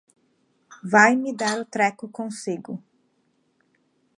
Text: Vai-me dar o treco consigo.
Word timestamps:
Vai-me 0.93 1.31
dar 1.41 1.57
o 1.63 1.69
treco 1.75 2.05
consigo. 2.17 2.73